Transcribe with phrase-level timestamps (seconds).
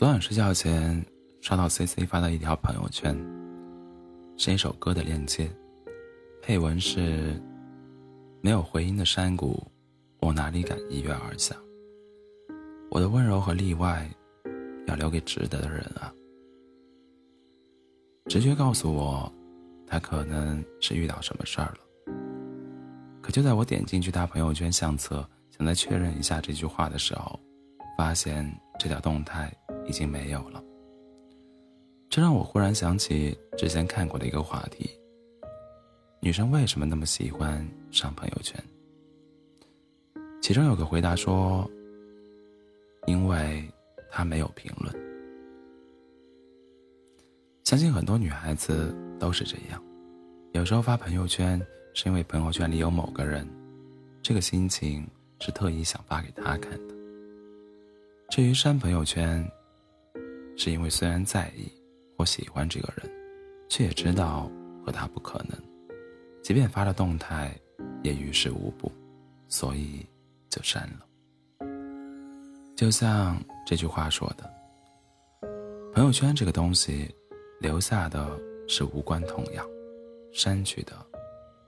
[0.00, 1.04] 昨晚睡觉前
[1.42, 3.14] 刷到 C C 发的一条朋友圈，
[4.38, 5.46] 是一首歌的链接，
[6.40, 7.38] 配文是
[8.40, 9.62] ：“没有回音的山谷，
[10.20, 11.54] 我哪里敢一跃而下？
[12.90, 14.08] 我的温柔和例外，
[14.86, 16.10] 要留给值得的人啊。”
[18.24, 19.30] 直觉告诉我，
[19.86, 22.14] 他可能是遇到什么事儿了。
[23.20, 27.38] 可就在我点进去他朋友圈相册，想再确认一下这句话的时候，
[27.98, 29.54] 发现这条动态。
[29.90, 30.62] 已经没有了，
[32.08, 34.88] 这让我忽然想起之前看过的一个话题：
[36.20, 38.62] 女生为什么那么喜欢上朋友圈？
[40.40, 41.68] 其中有个回答说
[43.08, 43.68] ：“因为
[44.12, 44.94] 她没有评论。”
[47.64, 49.82] 相信很多女孩子都是这样，
[50.52, 51.60] 有时候发朋友圈
[51.94, 53.44] 是因为朋友圈里有某个人，
[54.22, 55.04] 这个心情
[55.40, 56.94] 是特意想发给他看的。
[58.28, 59.44] 至于删朋友圈，
[60.62, 61.72] 是因为虽然在意
[62.18, 63.10] 或喜欢这个人，
[63.70, 64.46] 却也知道
[64.84, 65.58] 和他不可能，
[66.42, 67.58] 即便发了动态，
[68.02, 68.92] 也于事无补，
[69.48, 70.04] 所以
[70.50, 71.66] 就删了。
[72.76, 74.52] 就像这句话说的
[75.96, 77.08] ：“朋友圈这个东西，
[77.58, 78.38] 留下的
[78.68, 79.66] 是无关痛痒，
[80.30, 80.92] 删去的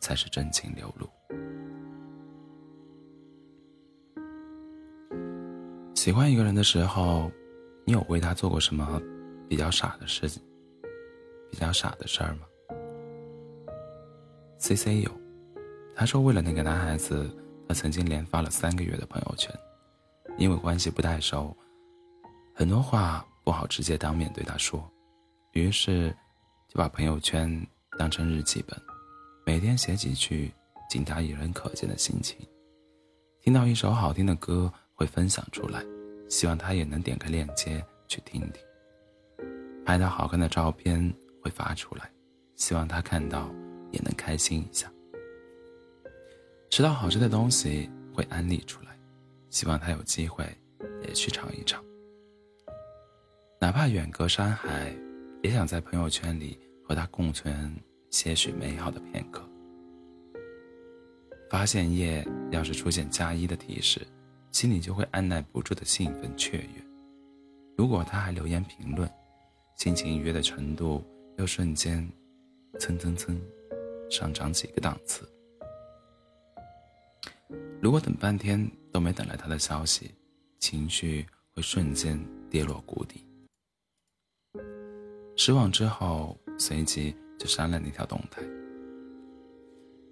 [0.00, 1.06] 才是真情流露。”
[5.94, 7.30] 喜欢一个人的时候。
[7.88, 9.00] 你有为他做过什么
[9.48, 10.42] 比较傻的事情？
[11.50, 12.40] 比较傻的事儿吗
[14.58, 15.10] ？C C 有，
[15.96, 17.34] 他说为了那个男孩子，
[17.66, 19.50] 他曾经连发了三个月的朋友圈，
[20.36, 21.56] 因为关系不太熟，
[22.54, 24.86] 很多话不好直接当面对他说，
[25.52, 26.14] 于是
[26.68, 27.66] 就把朋友圈
[27.98, 28.78] 当成日记本，
[29.46, 30.52] 每天写几句
[30.90, 32.36] 仅他一人可见的心情，
[33.40, 35.82] 听到一首好听的歌会分享出来。
[36.28, 38.62] 希望他也能点开链接去听听。
[39.84, 42.10] 拍到好看的照片会发出来，
[42.54, 43.50] 希望他看到
[43.90, 44.92] 也能开心一下。
[46.70, 48.98] 吃到好吃的东西会安利出来，
[49.48, 50.44] 希望他有机会
[51.02, 51.82] 也去尝一尝。
[53.58, 54.94] 哪怕远隔山海，
[55.42, 57.74] 也想在朋友圈里和他共存
[58.10, 59.42] 些许美好的片刻。
[61.50, 64.06] 发现页要是出现加一的提示。
[64.58, 66.84] 心里就会按耐不住的兴奋雀跃。
[67.76, 69.08] 如果他还留言评论，
[69.76, 71.00] 心情愉悦的程度
[71.36, 72.04] 又瞬间
[72.80, 73.40] 蹭蹭蹭
[74.10, 75.22] 上涨几个档次。
[77.80, 80.10] 如果等半天都没等来他的消息，
[80.58, 81.24] 情绪
[81.54, 82.18] 会瞬间
[82.50, 83.24] 跌落谷底。
[85.36, 88.42] 失望之后，随即就删了那条动态，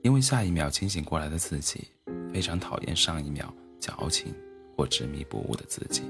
[0.05, 1.89] 因为下一秒清醒过来的自己
[2.33, 3.53] 非常讨厌上一秒。
[3.87, 4.35] 矫情
[4.77, 6.03] 或执迷不悟的自己，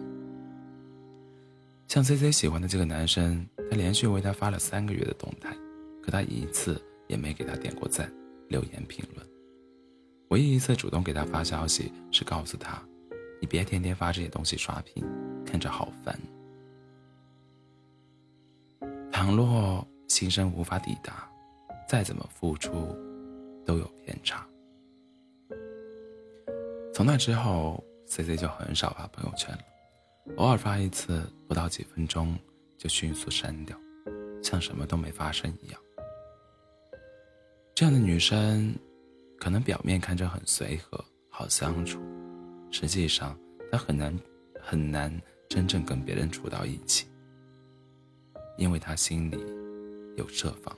[1.89, 5.55] 像 C C 喜欢的这个男生，他连续为他发了三个月的动态，
[6.03, 8.11] 可他一次也没给他点过赞、
[8.49, 9.27] 留言评论。
[10.29, 12.83] 唯一一次主动给他发消息，是告诉他
[13.41, 15.05] ：“你别天天发这些东西刷屏，
[15.45, 16.19] 看着好烦。”
[19.13, 21.31] 倘若心声无法抵达，
[21.87, 22.97] 再怎么付出，
[23.67, 24.47] 都有偏差。
[26.97, 29.63] 从那之后，C C 就很少发朋友圈了，
[30.37, 32.35] 偶尔发一次，不到几分钟
[32.79, 33.79] 就迅速删掉，
[34.43, 35.79] 像什么都没发生一样。
[37.75, 38.75] 这样的女生，
[39.39, 42.01] 可能表面看着很随和、好相处，
[42.71, 43.39] 实际上
[43.71, 44.19] 她很难
[44.59, 45.13] 很难
[45.51, 47.07] 真正跟别人处到一起，
[48.57, 49.37] 因为她心里
[50.17, 50.75] 有设防。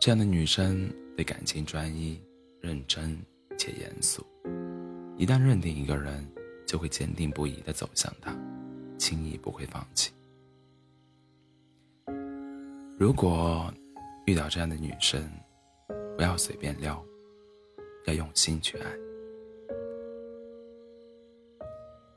[0.00, 2.18] 这样的女生对感情专一、
[2.62, 3.14] 认真
[3.58, 4.26] 且严肃。
[5.18, 6.24] 一旦认定一个人，
[6.64, 8.32] 就会坚定不移的走向他，
[8.98, 10.12] 轻易不会放弃。
[12.96, 13.72] 如果
[14.26, 15.28] 遇到这样的女生，
[16.16, 17.04] 不要随便撩，
[18.06, 18.86] 要用心去爱，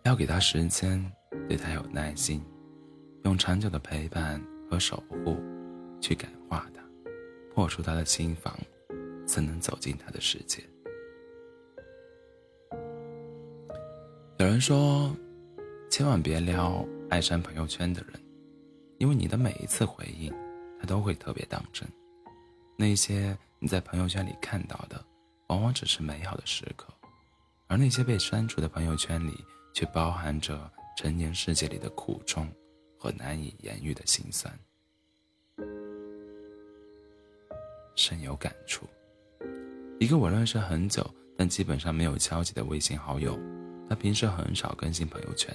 [0.04, 1.04] 要给她时间，
[1.48, 2.40] 对她有耐心，
[3.24, 4.40] 用长久的陪伴
[4.70, 5.38] 和守护
[6.00, 6.84] 去感化她，
[7.56, 8.56] 破除她的心房，
[9.26, 10.64] 才能走进她的世界。
[14.52, 15.16] 有人说，
[15.90, 18.22] 千万别撩爱删朋友圈的人，
[18.98, 20.30] 因为你的每一次回应，
[20.78, 21.88] 他都会特别当真。
[22.76, 25.02] 那些你在朋友圈里看到的，
[25.48, 26.94] 往往只是美好的时刻，
[27.68, 29.42] 而那些被删除的朋友圈里，
[29.74, 32.46] 却包含着成年世界里的苦衷
[33.00, 34.54] 和难以言喻的心酸。
[37.96, 38.86] 深有感触。
[39.98, 43.40] 一个我认识很久，但基本上没有交集的微信好友。
[43.92, 45.54] 他平时很少更新朋友圈，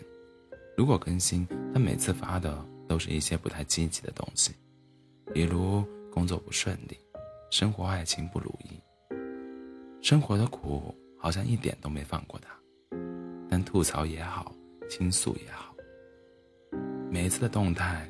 [0.76, 4.52] 如果更新，他每次发的都是一些不太积极的东西，
[5.32, 6.98] 比如工作不顺利，
[7.50, 8.78] 生活爱情不如意，
[10.02, 12.50] 生活的苦好像一点都没放过他。
[13.48, 14.54] 但吐槽也好，
[14.86, 15.74] 倾诉也好，
[17.10, 18.06] 每一次的动态，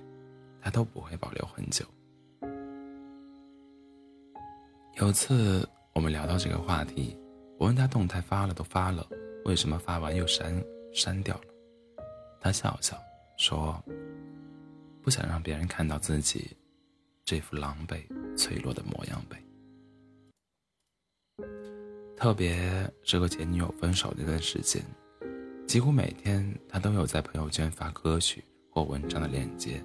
[0.60, 1.84] 他都不会保留很久。
[4.96, 5.64] 有次
[5.94, 7.16] 我们聊到这个话题，
[7.60, 9.06] 我问他动态发了都发了，
[9.46, 10.52] 为什么发完又删
[10.92, 11.44] 删掉了？
[12.40, 13.00] 他笑笑
[13.36, 13.80] 说
[15.02, 16.50] ：“不想让别人看到自己
[17.24, 18.02] 这副狼狈、
[18.36, 19.40] 脆弱的模样呗。
[22.16, 24.82] 特别是和前女友分手那段时间，
[25.64, 29.80] 几乎每天他都有在朋友圈发歌曲或文章的链接，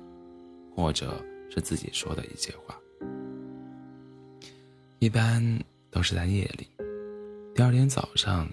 [0.75, 2.75] 或者是自己说的一些话。
[4.97, 5.39] 一般
[5.91, 6.67] 都是在夜里，
[7.53, 8.49] 第二天早上，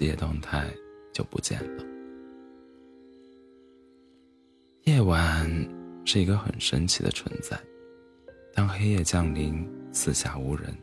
[0.00, 0.66] 这些动态
[1.12, 1.84] 就不见了。”
[4.84, 5.46] 夜晚
[6.06, 7.60] 是一个很神奇的存在。
[8.54, 10.74] 当黑夜降临，四下无人，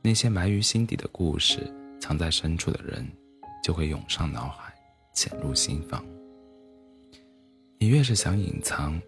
[0.00, 1.60] 那些埋于心底的故事，
[2.00, 3.06] 藏在深处的人，
[3.62, 4.72] 就会涌上脑海，
[5.12, 6.02] 潜入心房。
[7.78, 8.98] 你越是想隐藏，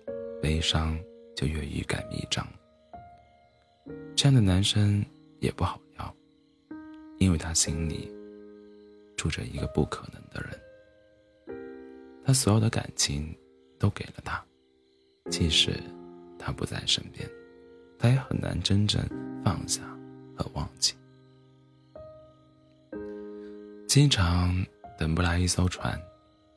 [0.42, 0.96] 悲伤
[1.34, 2.46] 就越欲盖弥彰。
[4.14, 5.02] 这样的男生
[5.40, 6.14] 也不好要，
[7.18, 8.12] 因为他心里
[9.20, 10.58] 住着一个不可能的人。
[12.24, 13.36] 他所有的感情。
[13.80, 14.44] 都给了他，
[15.30, 15.72] 即使
[16.38, 17.26] 他不在身边，
[17.98, 19.02] 他也很难真正
[19.42, 19.80] 放下
[20.36, 20.92] 和忘记。
[23.88, 24.54] 经常
[24.98, 25.98] 等不来一艘船，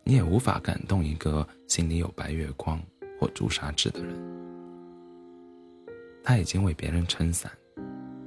[0.04, 2.78] 你也无法感动一个心里有白月光
[3.18, 4.14] 或朱砂痣的人。
[6.26, 7.50] 他已经为别人撑伞，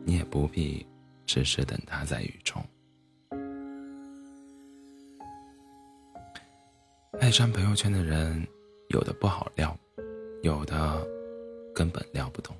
[0.07, 0.87] 你也不必
[1.27, 2.65] 时时等他在雨中。
[7.27, 8.47] 爱上朋友圈的人。
[8.91, 9.77] 有的不好撩，
[10.45, 11.05] 有的
[11.75, 12.55] 根本撩不动。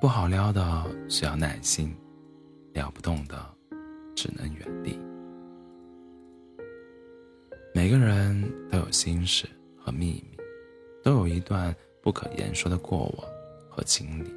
[0.00, 1.96] 不好撩的需要耐心，
[2.72, 3.36] 撩不动的
[4.16, 4.98] 只能远离。
[7.72, 10.36] 每个人都有心事和秘密，
[11.04, 13.28] 都有一段不可言说的过往
[13.70, 14.34] 和经历。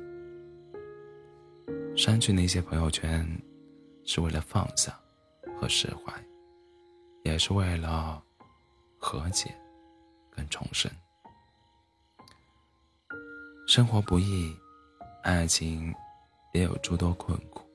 [1.98, 3.28] 删去那些朋友圈，
[4.04, 4.96] 是为了放下
[5.60, 6.14] 和释怀，
[7.24, 8.24] 也是为了
[9.02, 9.54] 和解。
[10.34, 10.90] 跟重生，
[13.68, 14.56] 生活不易，
[15.24, 15.94] 爱情
[16.54, 17.70] 也有诸多困苦。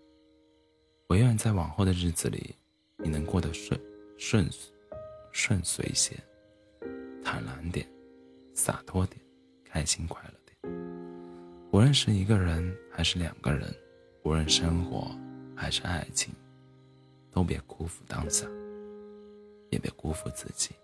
[1.09, 2.57] 唯愿在往后的日子里，
[2.97, 3.79] 你能过得顺
[4.17, 4.49] 顺
[5.33, 6.17] 顺遂些，
[7.23, 7.87] 坦然点，
[8.55, 9.21] 洒脱点，
[9.63, 10.75] 开心快乐点。
[11.73, 13.71] 无论是一个人还是两个人，
[14.23, 15.15] 无论生活
[15.55, 16.35] 还是爱情，
[17.31, 18.47] 都别辜负当下，
[19.71, 20.75] 也别辜负自己。